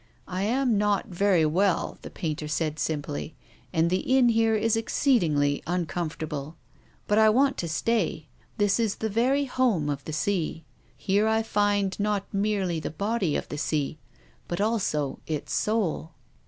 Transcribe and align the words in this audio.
"I 0.27 0.41
am 0.41 0.79
not 0.79 1.09
very 1.09 1.45
well," 1.45 1.99
the 2.01 2.09
painter 2.09 2.47
said 2.47 2.79
simply, 2.79 3.35
"and 3.71 3.91
the 3.91 3.97
inn 3.99 4.29
here 4.29 4.55
is 4.55 4.75
exceedingly 4.75 5.61
uncomfortable. 5.67 6.55
But 7.05 7.19
I 7.19 7.29
want 7.29 7.55
to 7.57 7.67
stay. 7.69 8.27
This 8.57 8.79
is 8.79 8.95
the 8.95 9.09
very 9.09 9.45
home 9.45 9.91
of 9.91 10.03
the 10.05 10.13
sea. 10.13 10.65
Here 10.97 11.27
I 11.27 11.43
find 11.43 11.99
not 11.99 12.25
merely 12.33 12.79
the 12.79 12.89
body 12.89 13.35
of 13.35 13.47
the 13.49 13.59
sea 13.59 13.99
but 14.47 14.59
also 14.59 15.19
its 15.27 15.53
soul." 15.53 16.13